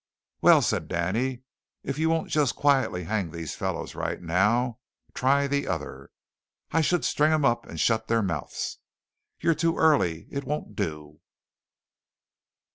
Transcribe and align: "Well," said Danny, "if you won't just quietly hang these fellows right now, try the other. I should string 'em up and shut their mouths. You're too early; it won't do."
"Well," 0.41 0.63
said 0.63 0.87
Danny, 0.87 1.43
"if 1.83 1.99
you 1.99 2.09
won't 2.09 2.29
just 2.31 2.55
quietly 2.55 3.03
hang 3.03 3.29
these 3.29 3.53
fellows 3.53 3.93
right 3.93 4.19
now, 4.19 4.79
try 5.13 5.45
the 5.45 5.67
other. 5.67 6.09
I 6.71 6.81
should 6.81 7.05
string 7.05 7.31
'em 7.31 7.45
up 7.45 7.67
and 7.67 7.79
shut 7.79 8.07
their 8.07 8.23
mouths. 8.23 8.79
You're 9.41 9.53
too 9.53 9.77
early; 9.77 10.27
it 10.31 10.43
won't 10.43 10.75
do." 10.75 11.19